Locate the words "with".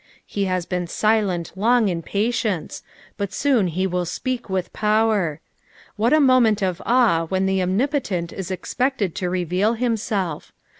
4.49-4.73